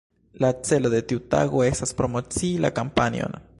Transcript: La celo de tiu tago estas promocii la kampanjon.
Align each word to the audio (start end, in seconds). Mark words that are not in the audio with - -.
La 0.45 0.49
celo 0.69 0.91
de 0.93 1.01
tiu 1.11 1.21
tago 1.35 1.63
estas 1.67 1.95
promocii 2.01 2.53
la 2.67 2.75
kampanjon. 2.81 3.41